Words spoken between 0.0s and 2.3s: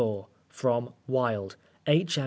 C.4 From Wilde, H. M.